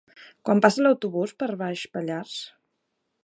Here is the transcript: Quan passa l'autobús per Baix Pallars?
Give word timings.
Quan 0.47 0.61
passa 0.65 0.85
l'autobús 0.85 1.35
per 1.43 1.49
Baix 1.61 1.85
Pallars? 1.97 2.35